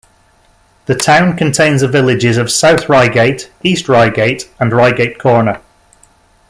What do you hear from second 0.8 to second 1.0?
The